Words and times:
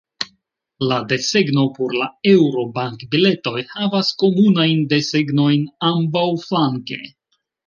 La 0.91 0.95
desegno 1.09 1.65
por 1.75 1.93
la 1.99 2.07
Eŭro-bankbiletoj 2.31 3.55
havas 3.75 4.11
komunajn 4.25 4.83
desegnojn 4.95 5.69
ambaŭflanke. 5.93 7.01